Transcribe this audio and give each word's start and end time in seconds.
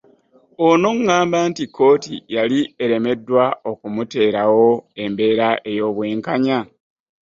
Ono 0.67 0.89
ng'agamba 0.99 1.37
nti 1.49 1.63
kkooti 1.69 2.15
yali 2.35 2.59
eremeddwa 2.83 3.43
okumuteerawo 3.71 4.67
embeera 5.03 5.49
ey'obwenkanya 5.71 6.59